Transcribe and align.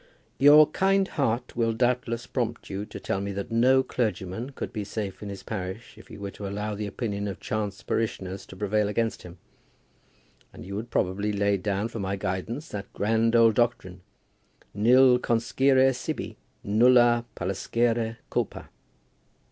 Your 0.39 0.65
kind 0.65 1.07
heart 1.09 1.55
will 1.55 1.73
doubtless 1.73 2.25
prompt 2.25 2.71
you 2.71 2.85
to 2.87 2.99
tell 2.99 3.21
me 3.21 3.31
that 3.33 3.51
no 3.51 3.83
clergyman 3.83 4.49
could 4.49 4.73
be 4.73 4.83
safe 4.83 5.21
in 5.21 5.29
his 5.29 5.43
parish 5.43 5.95
if 5.95 6.07
he 6.07 6.17
were 6.17 6.31
to 6.31 6.47
allow 6.47 6.73
the 6.73 6.87
opinion 6.87 7.27
of 7.27 7.39
chance 7.39 7.83
parishioners 7.83 8.47
to 8.47 8.55
prevail 8.55 8.87
against 8.87 9.21
him; 9.21 9.37
and 10.51 10.65
you 10.65 10.75
would 10.75 10.89
probably 10.89 11.31
lay 11.31 11.55
down 11.55 11.87
for 11.87 11.99
my 11.99 12.15
guidance 12.15 12.67
that 12.69 12.91
grand 12.93 13.35
old 13.35 13.53
doctrine, 13.53 14.01
"Nil 14.73 15.19
conscire 15.19 15.93
sibi, 15.93 16.35
nullâ 16.65 17.23
pallescere 17.35 18.17
culpâ." 18.31 18.69